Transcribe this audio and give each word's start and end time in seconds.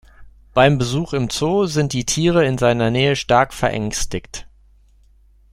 Beim 0.55 0.79
Besuch 0.79 1.13
im 1.13 1.29
Zoo 1.29 1.67
sind 1.67 1.93
die 1.93 2.07
Tiere 2.07 2.43
in 2.43 2.57
seiner 2.57 2.89
Nähe 2.89 3.15
stark 3.15 3.53
verängstigt. 3.53 4.47